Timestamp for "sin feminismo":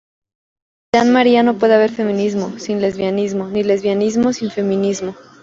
4.33-5.15